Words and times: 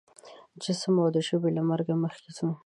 د 0.53 0.55
جسم 0.63 0.95
او 1.03 1.07
د 1.15 1.17
ژبې 1.27 1.49
له 1.57 1.61
مرګ 1.69 1.87
مخکې 2.03 2.31
خو 2.37 2.49